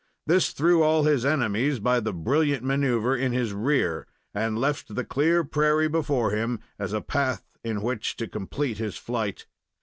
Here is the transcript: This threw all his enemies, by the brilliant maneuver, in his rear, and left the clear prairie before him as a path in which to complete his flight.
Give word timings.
This 0.25 0.51
threw 0.51 0.81
all 0.81 1.03
his 1.03 1.23
enemies, 1.25 1.77
by 1.77 1.99
the 1.99 2.11
brilliant 2.11 2.63
maneuver, 2.63 3.15
in 3.15 3.33
his 3.33 3.53
rear, 3.53 4.07
and 4.33 4.57
left 4.57 4.95
the 4.95 5.05
clear 5.05 5.43
prairie 5.43 5.87
before 5.89 6.31
him 6.31 6.59
as 6.79 6.91
a 6.91 7.01
path 7.01 7.45
in 7.63 7.83
which 7.83 8.15
to 8.15 8.27
complete 8.27 8.79
his 8.79 8.97
flight. 8.97 9.45